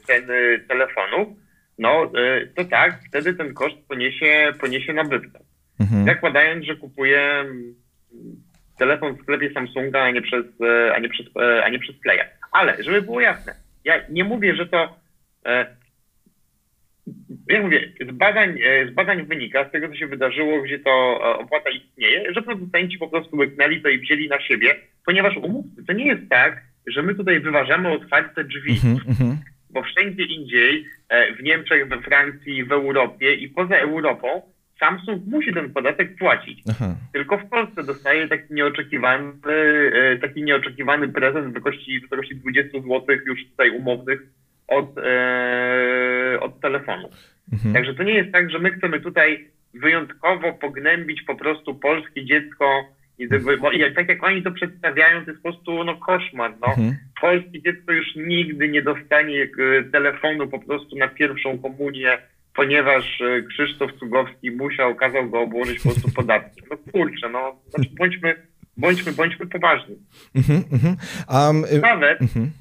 [0.07, 1.27] ceny telefonów,
[1.79, 2.11] no
[2.55, 5.39] to tak, wtedy ten koszt poniesie, poniesie nabywca.
[5.79, 6.05] Mhm.
[6.05, 7.75] Zakładając, że kupuje mm,
[8.77, 10.45] telefon w sklepie Samsunga, a nie przez,
[10.95, 11.25] a nie przez,
[11.63, 12.23] a nie przez Playa.
[12.51, 14.95] Ale, żeby było jasne, ja nie mówię, że to
[17.47, 21.19] jak mówię, z badań, e, z badań wynika, z tego co się wydarzyło, gdzie to
[21.21, 25.83] e, opłata istnieje, że producenci po prostu łyknęli to i wzięli na siebie, ponieważ umówmy,
[25.87, 29.35] to nie jest tak, że my tutaj wyważamy otwarte drzwi, mm-hmm.
[29.69, 34.41] Bo wszędzie indziej, e, w Niemczech, we Francji, w Europie i poza Europą,
[34.79, 36.63] Samsung musi ten podatek płacić.
[36.69, 36.95] Aha.
[37.13, 39.31] Tylko w Polsce dostaje taki nieoczekiwany,
[40.21, 44.21] taki nieoczekiwany prezent w wysokości, w wysokości 20 zł już tutaj umownych
[44.67, 47.09] od, e, od telefonu.
[47.53, 47.73] Mhm.
[47.73, 52.85] Także to nie jest tak, że my chcemy tutaj wyjątkowo pognębić po prostu polskie dziecko
[53.19, 53.27] i
[53.61, 56.53] bo tak jak oni to przedstawiają, to jest po prostu no, koszmar.
[56.61, 56.67] No.
[56.67, 56.97] Mhm.
[57.21, 62.17] Polskie dziecko już nigdy nie dostanie e, telefonu po prostu na pierwszą komunię,
[62.55, 66.65] ponieważ e, Krzysztof Cugowski musiał, kazał go obłożyć po prostu podatkiem.
[66.71, 68.35] No kurczę, no znaczy bądźmy,
[68.77, 69.95] bądźmy, bądźmy poważni.
[70.35, 70.95] Mhm, mhm.
[71.29, 72.51] Um, Nawet, mhm.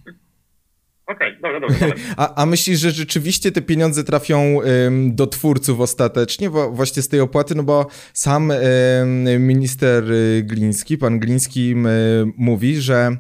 [1.08, 1.96] Okej, okay, dobra, dobra.
[2.16, 7.08] A, a myślisz, że rzeczywiście te pieniądze trafią ym, do twórców ostatecznie, bo, właśnie z
[7.08, 10.04] tej opłaty, no bo sam ym, minister
[10.42, 11.88] Gliński, pan Gliński ym,
[12.36, 13.16] mówi, że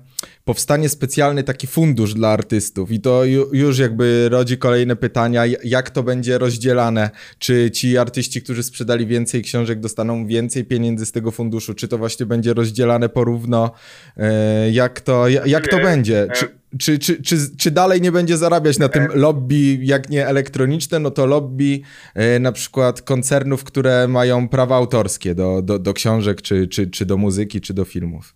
[0.48, 6.02] powstanie specjalny taki fundusz dla artystów i to już jakby rodzi kolejne pytania, jak to
[6.02, 11.74] będzie rozdzielane, czy ci artyści, którzy sprzedali więcej książek dostaną więcej pieniędzy z tego funduszu,
[11.74, 13.70] czy to właśnie będzie rozdzielane porówno,
[14.16, 18.78] e, jak to, jak to będzie, czy, czy, czy, czy, czy dalej nie będzie zarabiać
[18.78, 21.80] na tym lobby, jak nie elektroniczne, no to lobby
[22.14, 27.06] e, na przykład koncernów, które mają prawa autorskie do, do, do książek, czy, czy, czy
[27.06, 28.34] do muzyki, czy do filmów.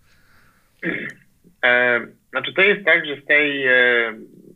[1.65, 3.73] E, znaczy to jest tak, że z tej e,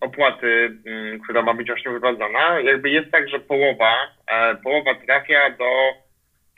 [0.00, 3.94] opłaty, m, która ma być właśnie wprowadzona, jakby jest tak, że połowa,
[4.26, 5.64] e, połowa trafia do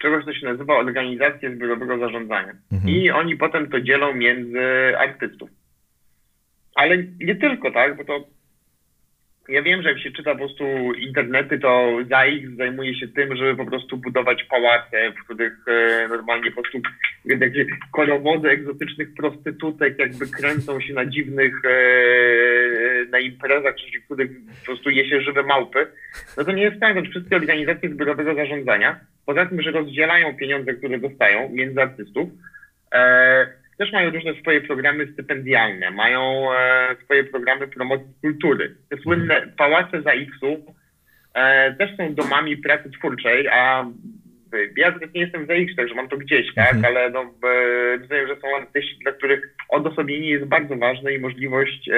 [0.03, 2.53] czegoś, co się nazywa organizacje zbiorowego zarządzania.
[2.73, 2.89] Mhm.
[2.95, 4.59] I oni potem to dzielą między
[4.99, 5.51] artystów.
[6.75, 8.25] Ale nie tylko, tak, bo to
[9.49, 13.57] ja wiem, że jak się czyta po prostu internety, to ZAIX zajmuje się tym, żeby
[13.57, 16.81] po prostu budować pałace, w których e, normalnie po prostu
[17.41, 21.71] takie kolowody egzotycznych prostytutek jakby kręcą się na dziwnych, e,
[23.11, 24.31] na imprezach, w których
[24.61, 25.87] po prostu je się żywe małpy.
[26.37, 30.75] No to nie jest tak, że wszystkie organizacje zbiorowego zarządzania, poza tym, że rozdzielają pieniądze,
[30.75, 32.29] które dostają między artystów,
[32.95, 33.47] e,
[33.79, 38.75] też mają różne swoje programy stypendialne, mają e, swoje programy promocji kultury.
[38.91, 40.11] Te słynne pałace za
[40.43, 40.75] u
[41.35, 43.87] e, też są domami pracy twórczej, a
[44.77, 46.85] ja nie jestem w ZX, także mam to gdzieś, tak, mhm.
[46.85, 47.35] ale no,
[48.01, 51.91] rozumiem, że są artyści, dla których odosobnienie jest bardzo ważne i możliwość,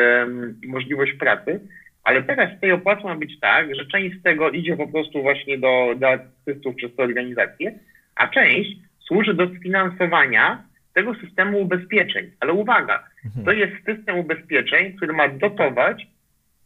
[0.63, 1.61] i możliwość pracy.
[2.05, 5.23] Ale teraz w tej opłaty ma być tak, że część z tego idzie po prostu
[5.23, 7.79] właśnie do, do artystów przez te organizacje,
[8.17, 8.71] a część
[9.07, 12.31] służy do sfinansowania tego systemu ubezpieczeń.
[12.41, 13.45] Ale uwaga, mhm.
[13.45, 16.07] to jest system ubezpieczeń, który ma dotować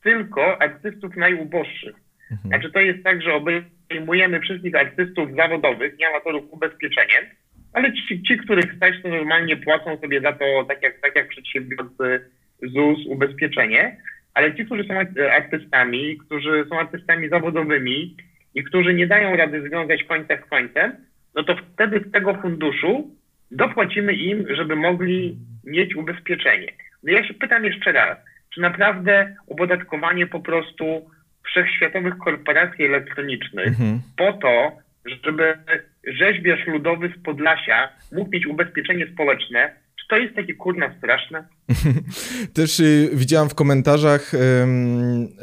[0.03, 1.95] tylko artystów najuboższych.
[2.31, 2.49] Mhm.
[2.49, 7.25] Znaczy to jest tak, że obejmujemy wszystkich artystów zawodowych, nie amatorów ubezpieczeniem,
[7.73, 11.29] ale ci, ci, których stać, to normalnie płacą sobie za to, tak jak, tak jak
[11.29, 12.31] przedsiębiorcy
[12.63, 13.97] ZUS, ubezpieczenie,
[14.35, 14.95] ale ci, którzy są
[15.33, 18.17] artystami, którzy są artystami zawodowymi
[18.55, 20.93] i którzy nie dają rady związać końca z końcem,
[21.35, 23.11] no to wtedy z tego funduszu
[23.55, 26.73] dopłacimy im, żeby mogli mieć ubezpieczenie.
[27.03, 28.19] No ja się pytam jeszcze raz,
[28.55, 31.11] czy naprawdę opodatkowanie po prostu
[31.47, 34.01] wszechświatowych korporacji elektronicznych mhm.
[34.17, 34.73] po to,
[35.25, 35.59] żeby
[36.07, 41.45] rzeźbiarz ludowy z Podlasia mógł mieć ubezpieczenie społeczne, czy to jest takie kurna straszne?
[42.55, 44.39] Też y, widziałam w komentarzach, y,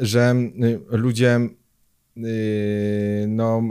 [0.00, 0.34] że
[0.94, 1.38] y, ludzie
[2.16, 2.20] y,
[3.28, 3.62] no,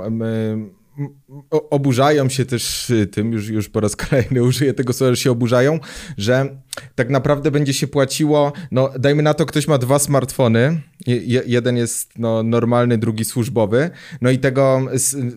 [1.50, 5.32] oburzają się też y, tym, już, już po raz kolejny użyję tego słowa, że się
[5.32, 5.80] oburzają,
[6.18, 6.62] że
[6.96, 11.78] tak naprawdę będzie się płaciło, no dajmy na to, ktoś ma dwa smartfony, je, jeden
[11.78, 13.90] jest no, normalny, drugi służbowy,
[14.22, 14.82] no i tego,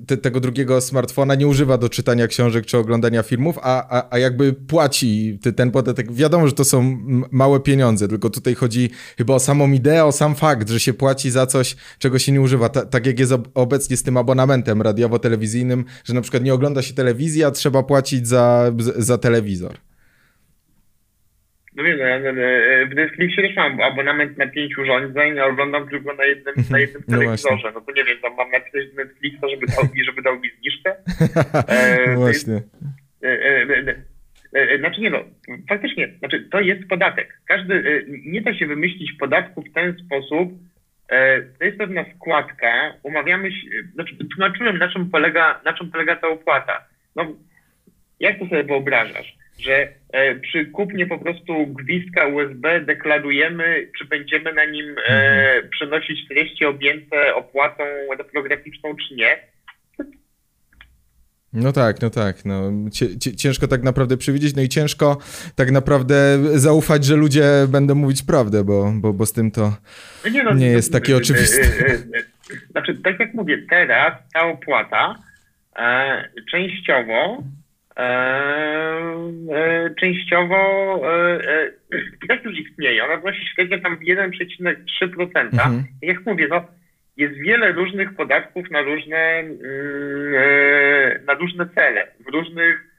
[0.06, 4.18] te, tego drugiego smartfona nie używa do czytania książek czy oglądania filmów, a, a, a
[4.18, 6.12] jakby płaci ten podatek.
[6.12, 6.98] Wiadomo, że to są
[7.30, 11.30] małe pieniądze, tylko tutaj chodzi chyba o samą ideę, o sam fakt, że się płaci
[11.30, 12.68] za coś, czego się nie używa.
[12.68, 16.94] Ta, tak jak jest obecnie z tym abonamentem radiowo-telewizyjnym, że na przykład nie ogląda się
[16.94, 19.78] telewizji, a trzeba płacić za, za telewizor.
[21.74, 22.42] No wiem, no, no,
[22.90, 27.02] w Netflixie też mam abonament na pięć urządzeń, a oglądam tylko na jednym, na jednym
[27.08, 27.72] no telewizorze.
[27.74, 30.50] No to nie wiem, tam mam napisać do Netflixa, żeby dał mi, żeby dał mi
[30.60, 30.96] zniżkę.
[31.68, 32.62] E, no właśnie.
[33.22, 33.94] E, e,
[34.52, 35.18] e, znaczy nie no,
[35.68, 37.40] faktycznie, znaczy to jest podatek.
[37.46, 40.52] Każdy, nie da się wymyślić podatku w ten sposób,
[41.58, 46.28] to jest pewna składka, umawiamy się, znaczy tłumaczyłem na czym polega, na czym polega ta
[46.28, 46.84] opłata.
[47.16, 47.26] No,
[48.20, 49.43] jak to sobie wyobrażasz?
[49.60, 55.70] Że e, przy kupnie po prostu gwizdka USB deklarujemy, czy będziemy na nim e, mhm.
[55.70, 57.84] przenosić treści objęte opłatą
[58.18, 59.38] reprograficzną, czy nie.
[61.54, 62.44] No tak, no tak.
[62.44, 62.72] No.
[63.36, 65.18] Ciężko tak naprawdę przewidzieć, no i ciężko
[65.54, 69.76] tak naprawdę zaufać, że ludzie będą mówić prawdę, bo, bo, bo z tym to
[70.24, 71.62] no nie, no, nie jest takie e, oczywiste.
[72.70, 75.14] Znaczy, tak jak mówię, teraz ta opłata
[75.76, 77.42] e, częściowo
[80.00, 80.56] częściowo
[81.12, 81.70] e,
[82.24, 83.04] i tak już istnieje.
[83.04, 85.36] Ona wynosi średnio tam 1,3%.
[85.36, 85.84] Mhm.
[86.02, 86.64] Jak mówię, no,
[87.16, 89.58] jest wiele różnych podatków na różne, mm,
[90.36, 92.94] e, na różne cele, w różnych,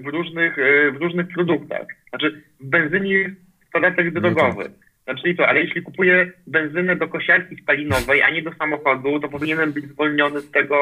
[0.00, 0.56] w różnych,
[0.92, 1.86] w różnych produktach.
[2.08, 3.34] Znaczy w benzynie jest
[3.72, 4.70] podatek drogowy.
[5.08, 9.72] Znaczy to, ale jeśli kupuję benzynę do kosiarki spalinowej, a nie do samochodu, to powinienem
[9.72, 10.78] być zwolniony z tego,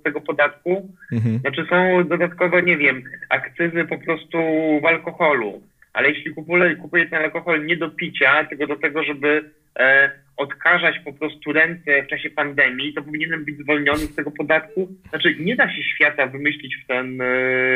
[0.00, 0.88] z tego podatku.
[1.12, 1.38] Mhm.
[1.38, 4.38] Znaczy są dodatkowo, nie wiem, akcyzy po prostu
[4.82, 5.62] w alkoholu.
[5.92, 10.98] Ale jeśli kupuję, kupuję ten alkohol nie do picia, tylko do tego, żeby e, odkażać
[11.04, 14.88] po prostu ręce w czasie pandemii, to powinienem być zwolniony z tego podatku.
[15.08, 17.24] Znaczy nie da się świata wymyślić w ten, e,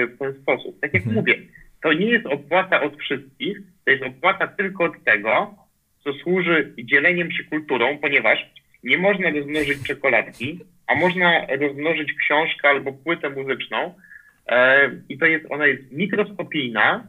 [0.07, 0.81] w ten sposób.
[0.81, 1.16] Tak jak mhm.
[1.16, 1.35] mówię,
[1.83, 5.55] to nie jest opłata od wszystkich, to jest opłata tylko od tego,
[6.05, 8.38] co służy dzieleniem się kulturą, ponieważ
[8.85, 13.95] nie można rozmnożyć czekoladki, a można rozmnożyć książkę albo płytę muzyczną
[14.47, 17.09] e, i to jest, ona jest mikroskopijna,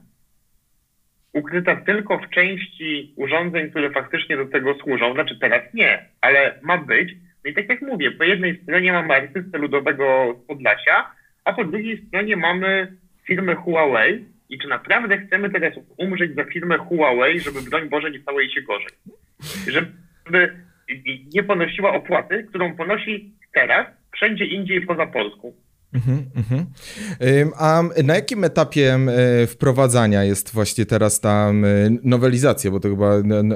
[1.34, 6.78] ukryta tylko w części urządzeń, które faktycznie do tego służą, znaczy teraz nie, ale ma
[6.78, 7.14] być.
[7.44, 11.12] No i tak jak mówię, po jednej stronie mamy artystę ludowego z Podlasia,
[11.46, 16.78] a po drugiej stronie mamy firmę Huawei, i czy naprawdę chcemy teraz umrzeć za firmę
[16.78, 18.90] Huawei, żeby broń Boże nie stało jej się gorzej.
[19.68, 20.56] Żeby
[21.34, 25.54] nie ponosiła opłaty, którą ponosi teraz wszędzie indziej poza Polską.
[25.94, 26.66] Mhm, mhm.
[27.60, 28.98] A na jakim etapie
[29.48, 31.52] wprowadzania jest właśnie teraz ta
[32.04, 33.12] nowelizacja, bo to chyba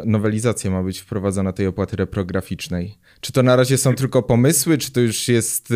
[0.05, 2.95] nowelizacja ma być wprowadzana tej opłaty reprograficznej.
[3.21, 5.73] Czy to na razie są tylko pomysły, czy to już jest e,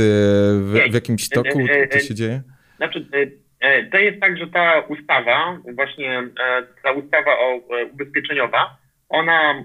[0.60, 2.41] w, w jakimś toku, e, e, to się dzieje?
[2.77, 3.48] Znaczy, E,
[3.91, 8.78] to jest tak, że ta ustawa, właśnie e, ta ustawa o, e, ubezpieczeniowa,
[9.10, 9.63] ona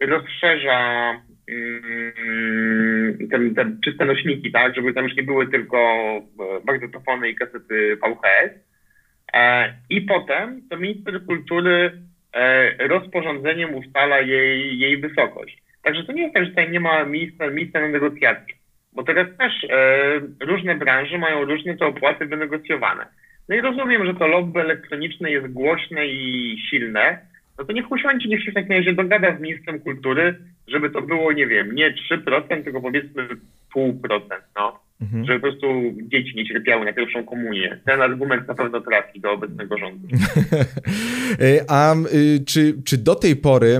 [0.00, 1.10] rozszerza
[1.48, 5.78] mm, te, te czyste nośniki, tak, żeby tam już nie były tylko
[6.66, 8.52] magnetofony i kasety VHS.
[9.90, 11.92] I potem to minister kultury
[12.78, 15.62] rozporządzeniem ustala jej, jej wysokość.
[15.82, 18.57] Także to nie jest tak, że tutaj nie ma miejsca, miejsca na negocjacje.
[18.98, 23.06] Bo teraz też e, różne branże mają różne te opłaty wynegocjowane.
[23.48, 27.18] No i rozumiem, że to lobby elektroniczne jest głośne i silne,
[27.58, 31.02] no to niech usiądzie, niech się w takim razie dogada z ministrem kultury, żeby to
[31.02, 33.28] było, nie wiem, nie 3%, tylko powiedzmy
[33.72, 34.80] pół procent, no.
[35.00, 35.26] Mhm.
[35.26, 35.66] Żeby po prostu
[35.98, 37.78] dzieci nie cierpiały na pierwszą komunię.
[37.86, 40.08] Ten argument na pewno trafi do obecnego rządu.
[41.68, 43.78] A y, czy, czy do tej pory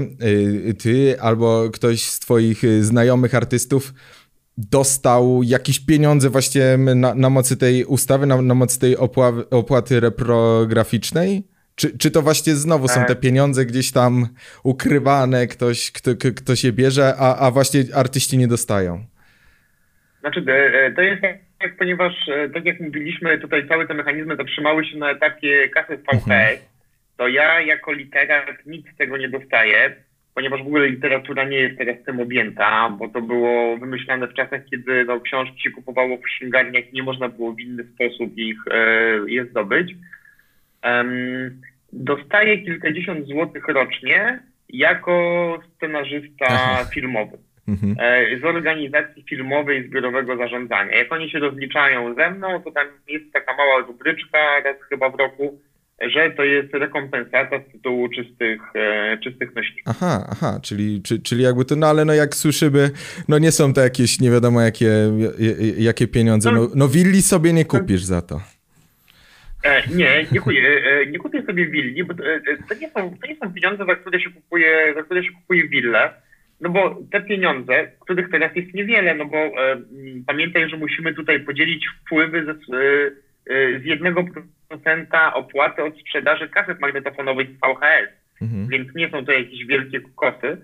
[0.71, 3.93] y, ty albo ktoś z twoich y, znajomych artystów
[4.59, 10.01] dostał jakieś pieniądze właśnie na, na mocy tej ustawy, na, na mocy tej opła, opłaty
[10.01, 11.43] reprograficznej?
[11.75, 13.21] Czy, czy to właśnie znowu są te tak.
[13.21, 14.27] pieniądze gdzieś tam
[14.65, 19.05] ukrywane, ktoś, kto, kto się bierze, a, a właśnie artyści nie dostają?
[20.21, 21.23] Znaczy, e, e, to jest
[21.59, 25.97] tak, ponieważ e, tak jak mówiliśmy, tutaj całe te mechanizmy zatrzymały się na etapie kasy
[25.97, 26.59] VPS, mhm.
[27.17, 29.97] to ja jako literat nic z tego nie dostaję,
[30.39, 34.61] ponieważ w ogóle literatura nie jest teraz tym objęta, bo to było wymyślane w czasach,
[34.71, 38.57] kiedy no, książki się kupowało w księgarniach i nie można było w inny sposób ich
[38.71, 38.81] e,
[39.27, 39.95] je zdobyć.
[41.93, 46.49] Dostaję kilkadziesiąt złotych rocznie jako scenarzysta
[46.95, 47.39] filmowy.
[47.69, 47.97] Mhm.
[47.99, 50.97] E, z organizacji filmowej zbiorowego zarządzania.
[50.97, 55.15] Jak oni się rozliczają ze mną, to tam jest taka mała rubryczka raz chyba w
[55.15, 55.61] roku,
[56.01, 59.83] że to jest rekompensata z tytułu czystych, e, czystych nośników.
[59.87, 62.91] Aha, aha, czyli, czy, czyli jakby to, no ale no jak słyszymy,
[63.29, 64.91] no nie są to jakieś nie wiadomo jakie,
[65.79, 68.41] jakie pieniądze, no, no willi sobie nie kupisz za to.
[69.65, 72.23] E, nie, nie kupię, e, nie kupię sobie willi, bo to,
[72.69, 75.69] to, nie są, to nie są pieniądze, za które się kupuje, za które się kupuje
[75.69, 76.11] willę,
[76.61, 79.81] no bo te pieniądze, których teraz jest niewiele, no bo e,
[80.27, 83.11] pamiętaj, że musimy tutaj podzielić wpływy ze, e,
[83.47, 84.25] e z jednego
[84.69, 88.09] procenta opłaty od sprzedaży kaset magnetofonowych z VHS,
[88.43, 88.69] mhm.
[88.69, 90.59] więc nie są to jakieś wielkie kosy.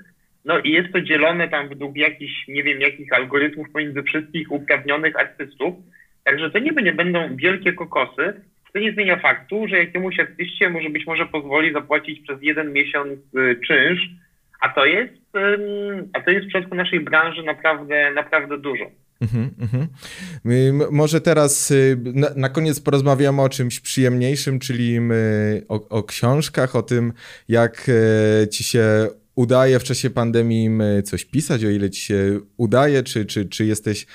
[0.44, 5.16] No i jest to dzielone tam według jakichś, nie wiem, jakich algorytmów pomiędzy wszystkich uprawnionych
[5.20, 5.74] artystów.
[6.24, 8.40] Także to niby nie będą wielkie kokosy,
[8.72, 13.18] to nie zmienia faktu, że jakiemuś artyście może być może pozwoli zapłacić przez jeden miesiąc
[13.34, 14.00] y, czynsz,
[14.60, 15.14] a to jest,
[16.12, 18.84] a to jest w przypadku naszej branży naprawdę, naprawdę dużo.
[19.24, 19.88] Mhm, mhm.
[20.90, 24.98] Może teraz y, na, na, koniec porozmawiamy o czymś przyjemniejszym, czyli
[25.68, 27.12] o, o książkach, o tym,
[27.48, 30.70] jak e, ci się udaje w czasie pandemii
[31.04, 34.06] coś pisać, o ile ci się udaje, czy, czy, czy jesteś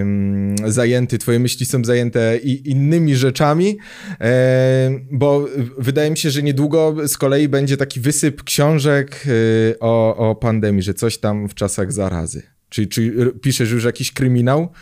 [0.00, 3.78] ym, zajęty, twoje myśli są zajęte i, innymi rzeczami,
[4.20, 10.16] e, bo wydaje mi się, że niedługo z kolei będzie taki wysyp książek y, o,
[10.16, 12.55] o pandemii, że coś tam w czasach zarazy.
[12.68, 14.72] Czy, czy piszesz już jakiś kryminał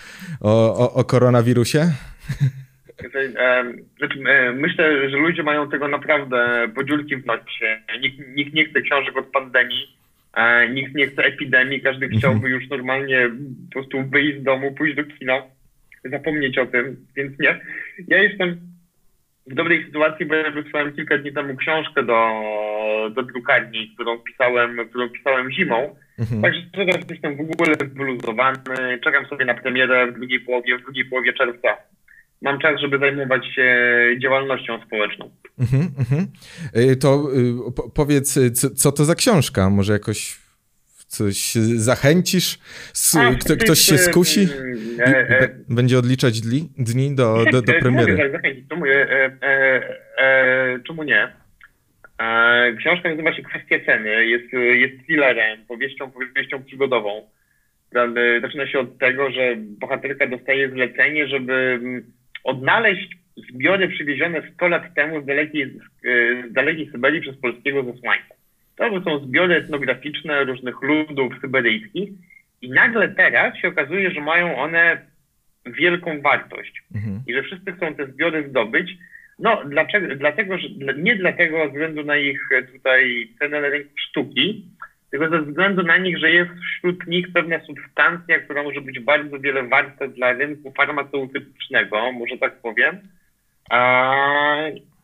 [0.41, 1.93] o, o, o koronawirusie?
[2.99, 3.33] Znaczy,
[4.29, 7.83] e, myślę, że ludzie mają tego naprawdę podziurki w nocie.
[8.01, 9.97] Nikt, nikt nie chce książek od pandemii,
[10.35, 12.21] e, nikt nie chce epidemii, każdy mhm.
[12.21, 13.31] chciałby już normalnie
[13.67, 15.43] po prostu wyjść z domu, pójść do kina,
[16.05, 17.61] zapomnieć o tym, więc nie.
[18.09, 18.61] Ja jestem
[19.47, 22.43] w dobrej sytuacji, bo ja wysłałem kilka dni temu książkę do,
[23.15, 25.97] do drukarni, którą pisałem, którą pisałem zimą.
[26.19, 26.43] Mhm.
[26.43, 28.59] Także teraz jestem w ogóle wyluzowany.
[29.05, 31.77] Czekam sobie na premierę w drugiej połowie, w drugiej połowie czerwca
[32.43, 33.87] mam czas, żeby zajmować się
[34.23, 35.31] działalnością społeczną.
[35.59, 36.27] Mhm, mhm.
[36.77, 39.71] Y, to y, powiedz, y, co, co, to za książka?
[39.71, 40.37] Może jakoś
[41.07, 42.59] coś zachęcisz?
[43.19, 44.49] A, Kto, ktoś się skusi?
[44.99, 48.13] E, e, będzie odliczać dni, dni do, do, do premiery.
[48.13, 48.69] Mogę tak zachęcić.
[48.69, 49.83] Czemu, e, e,
[50.19, 51.44] e, czemu nie?
[52.23, 54.27] E, książka nazywa się Kwestia ceny.
[54.27, 57.29] Jest, jest thrillerem, powieścią, powieścią przygodową.
[58.43, 61.81] Zaczyna się od tego, że bohaterka dostaje zlecenie, żeby
[62.45, 65.71] odnaleźć zbiory przywiezione 100 lat temu z dalekiej,
[66.51, 68.35] z dalekiej Syberii przez polskiego zesłańca.
[68.77, 72.09] To są zbiory etnograficzne różnych ludów syberyjskich
[72.63, 74.99] i nagle teraz się okazuje, że mają one
[75.67, 77.23] wielką wartość mhm.
[77.27, 78.91] i że wszyscy chcą te zbiory zdobyć.
[79.39, 80.17] No, dlaczego?
[80.17, 82.41] Dlatego, że nie dlatego ze względu na ich
[82.73, 84.65] tutaj cenę na rynku sztuki,
[85.11, 89.41] tylko ze względu na nich, że jest wśród nich pewna substancja, która może być bardzo
[89.41, 92.99] wiele warta dla rynku farmaceutycznego, może tak powiem.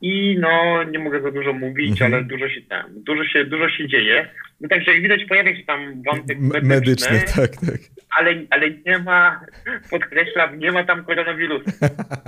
[0.00, 2.14] I no, nie mogę za dużo mówić, mhm.
[2.14, 4.28] ale dużo się tam, dużo się, dużo się dzieje.
[4.60, 7.80] No także jak widać pojawia się tam wątek medyczny, medyczny tak, tak.
[8.18, 9.40] Ale, ale nie ma,
[9.90, 11.70] podkreślam, nie ma tam koronawirusa.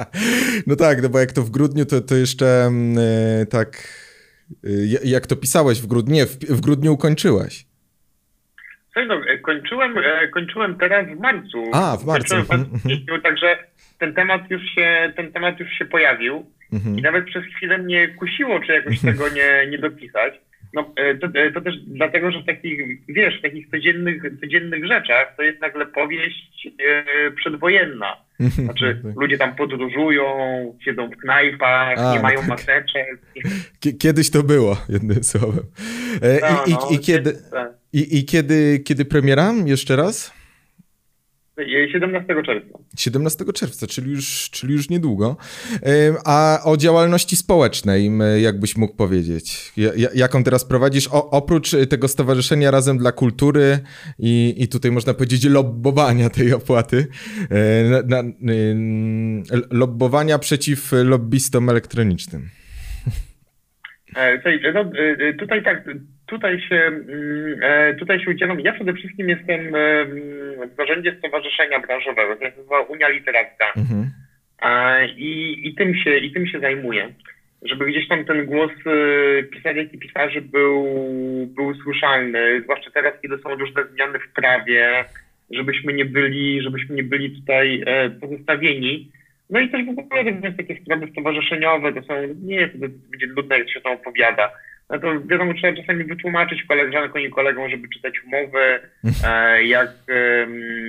[0.67, 2.71] no tak, no bo jak to w grudniu, to, to jeszcze
[3.41, 3.69] yy, tak,
[4.63, 7.67] yy, jak to pisałeś w grudniu, nie, w, w grudniu ukończyłeś.
[8.85, 9.95] Słuchaj, no, e, kończyłem,
[10.33, 11.65] kończyłem teraz w marcu.
[11.73, 12.35] A, w marcu.
[12.35, 13.23] W marcu mhm.
[13.23, 13.59] także
[13.99, 16.99] ten temat już się, ten temat już się pojawił mhm.
[16.99, 20.35] i nawet przez chwilę mnie kusiło, czy jakoś tego nie, nie dopisać.
[20.75, 24.87] no, e, to, e, to, też dlatego, że w takich, wiesz, w takich codziennych, codziennych
[24.87, 28.17] rzeczach to jest nagle powieść e, przedwojenna.
[28.41, 29.17] Znaczy, tak.
[29.17, 30.25] ludzie tam podróżują,
[30.85, 32.49] siedzą w knajpach, A, nie no mają tak.
[32.49, 33.19] maseczek.
[33.99, 35.65] Kiedyś to było, jednym słowem.
[36.41, 37.73] No, I, i, no, i, kiedy, tak.
[37.93, 39.53] i, I kiedy, kiedy premiera?
[39.67, 40.42] Jeszcze raz?
[41.93, 42.79] 17 czerwca.
[42.99, 45.37] 17 czerwca, czyli już, czyli już niedługo.
[46.25, 49.73] A o działalności społecznej, jakbyś mógł powiedzieć?
[50.15, 51.09] Jaką teraz prowadzisz?
[51.09, 53.79] O, oprócz tego Stowarzyszenia Razem dla Kultury
[54.19, 57.07] i, i tutaj można powiedzieć lobbowania tej opłaty,
[57.51, 58.31] e, na, na,
[59.71, 62.62] lobbowania przeciw lobbystom elektronicznym.
[64.17, 65.85] E, no, e, tutaj tak,
[66.27, 68.61] tutaj się, mm, e, tutaj się udzielam.
[68.61, 69.73] Ja przede wszystkim jestem
[70.73, 73.73] w zarządzie Stowarzyszenia Branżowego, to jest nazywa Unia Literacka.
[73.77, 74.11] Mhm.
[75.17, 77.09] I, i, tym się, I tym się zajmuję.
[77.63, 78.71] Żeby gdzieś tam ten głos
[79.53, 80.87] pisarek i pisarzy był,
[81.47, 85.05] był słyszalny, zwłaszcza teraz, kiedy są różne zmiany w prawie,
[85.51, 87.85] żebyśmy nie byli, żebyśmy nie byli tutaj
[88.21, 89.11] pozostawieni
[89.51, 93.59] no i też w ogóle również takie sprawy stowarzyszeniowe, to są, nie to będzie nudne,
[93.59, 94.51] jak się to opowiada.
[94.91, 98.81] No to wiadomo, trzeba czasami wytłumaczyć koleżankom i kolegom, żeby czytać umowy,
[99.25, 99.91] e, jak,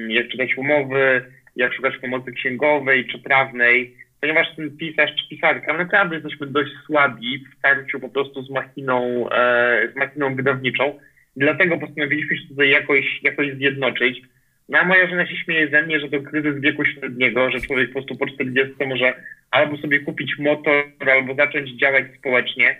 [0.07, 1.21] jak czytać umowy,
[1.55, 7.39] jak szukać pomocy księgowej czy prawnej, ponieważ ten pisarz czy pisarka naprawdę jesteśmy dość słabi
[7.39, 10.99] w starciu po prostu z machiną, e, z machiną wydawniczą.
[11.35, 14.21] Dlatego postanowiliśmy się tutaj jakoś, jakoś zjednoczyć.
[14.69, 17.87] No a moja żona się śmieje ze mnie, że to kryzys wieku średniego, że człowiek
[17.87, 19.13] po prostu po 40 może
[19.51, 22.77] albo sobie kupić motor, albo zacząć działać społecznie.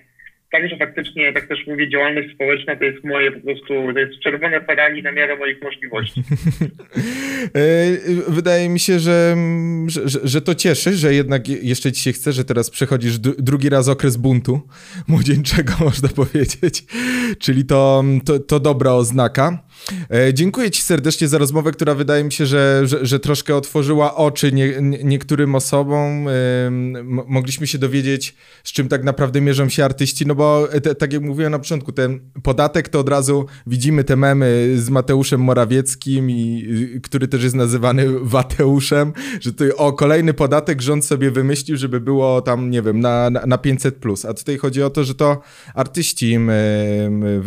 [0.54, 4.62] Także faktycznie, tak też mówię, działalność społeczna to jest moje po prostu, to jest czerwone
[4.62, 6.24] Ferrari na miarę moich możliwości.
[7.44, 9.36] E, wydaje mi się, że,
[9.88, 13.90] że, że, to cieszy, że jednak jeszcze ci się chce, że teraz przechodzisz drugi raz
[13.90, 14.62] okres buntu
[15.08, 16.84] młodzieńczego, można powiedzieć.
[17.40, 19.64] Czyli to, to, to dobra oznaka.
[20.14, 24.16] E, dziękuję Ci serdecznie za rozmowę, która wydaje mi się, że, że, że troszkę otworzyła
[24.16, 26.28] oczy nie, nie, niektórym osobom.
[27.28, 31.22] Mogliśmy się dowiedzieć, z czym tak naprawdę mierzą się artyści, no bo te, tak jak
[31.22, 37.00] mówiłem na początku, ten podatek to od razu widzimy te memy z Mateuszem Morawieckim, i,
[37.04, 42.42] który też jest nazywany Wateuszem, że to o kolejny podatek rząd sobie wymyślił, żeby było
[42.42, 43.92] tam, nie wiem, na, na 500+.
[43.92, 44.26] Plus.
[44.26, 45.42] A tutaj chodzi o to, że to
[45.76, 46.40] artyści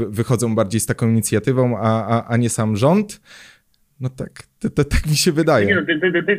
[0.09, 3.21] wychodzą bardziej z taką inicjatywą, a, a, a nie sam rząd.
[4.01, 5.67] No tak, to, to, tak mi się wydaje.
[5.67, 5.83] Nie, no,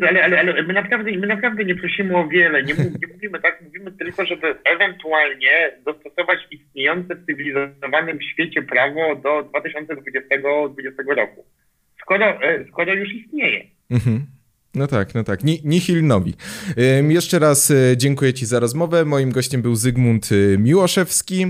[0.09, 2.63] ale, ale, ale my, naprawdę, my naprawdę nie prosimy o wiele.
[2.63, 9.43] Nie, nie mówimy tak, mówimy tylko, żeby ewentualnie dostosować istniejące w cywilizowanym świecie prawo do
[9.43, 11.45] 2020, 2020 roku.
[12.01, 13.65] Skoro, e, skoro już istnieje.
[13.91, 14.37] Mhm.
[14.78, 15.43] No tak, no tak.
[15.63, 16.34] Nihil nowi.
[17.09, 19.05] Jeszcze raz e, dziękuję Ci za rozmowę.
[19.05, 21.45] Moim gościem był Zygmunt e, Miłoszewski.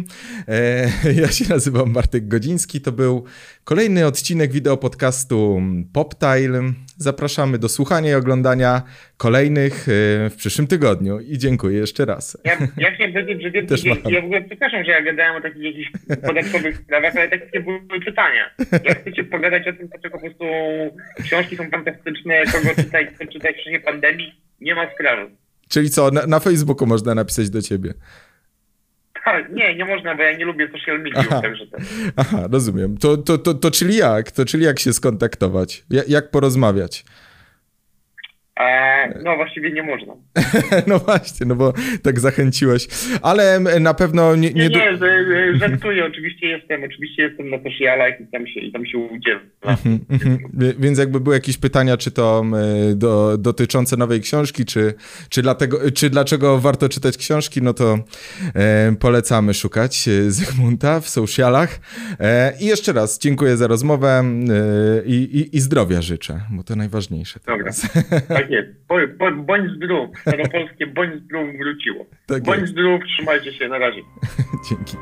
[0.48, 2.82] E, ja się nazywam Bartek Godziński.
[2.82, 3.24] To był
[3.64, 5.62] kolejny odcinek wideo podcastu
[5.94, 6.74] PopTile.
[6.98, 8.82] Zapraszamy do słuchania i oglądania
[9.18, 9.84] kolejnych
[10.30, 12.38] w przyszłym tygodniu i dziękuję jeszcze raz.
[12.44, 15.42] Ja, ja chciałem powiedzieć, że wiem, ja, ja w ogóle przepraszam, że ja gadałem o
[15.42, 15.92] takich jakichś
[16.28, 18.50] podatkowych sprawach, ale takie były pytania.
[18.84, 20.46] Jak chcecie pogadać o tym, dlaczego po prostu
[21.24, 25.32] książki są fantastyczne, kogo czytać, co czytać w czasie pandemii, nie ma sprawy.
[25.70, 27.94] Czyli co, na, na Facebooku można napisać do ciebie?
[29.32, 31.42] Tak, nie, nie można, bo ja nie lubię social media, Aha.
[31.42, 31.82] także tak.
[32.16, 32.98] Aha, rozumiem.
[32.98, 34.32] To, to, to, to czyli jak?
[34.32, 35.84] To czyli jak się skontaktować?
[36.08, 37.06] Jak porozmawiać?
[39.24, 40.14] No właściwie nie można.
[40.88, 42.88] no właśnie, no bo tak zachęciłeś.
[43.22, 44.50] Ale na pewno nie...
[44.52, 48.86] Nie, nie, nie żartuję, oczywiście jestem, oczywiście jestem na socialach i tam się, i tam
[48.86, 49.42] się udzielam.
[49.62, 50.38] Mhm, mhm.
[50.80, 52.46] Więc jakby były jakieś pytania, czy to
[52.96, 54.94] do, dotyczące nowej książki, czy,
[55.30, 58.00] czy, dlatego, czy dlaczego warto czytać książki, no to
[58.56, 61.80] e, polecamy szukać e, Zygmunta w socialach.
[62.20, 66.76] E, I jeszcze raz dziękuję za rozmowę e, i, i, i zdrowia życzę, bo to
[66.76, 67.82] najważniejsze teraz.
[67.82, 68.70] Dobra, Tak jest.
[69.36, 70.10] bądź zdrów.
[70.22, 72.06] Staropolskie bądź zdrów wróciło.
[72.28, 72.74] Tak bądź jest.
[72.74, 74.02] zdrów, trzymajcie się, na razie.
[74.70, 74.98] Dzięki.